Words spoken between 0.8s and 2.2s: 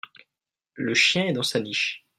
chien est dans sa niche.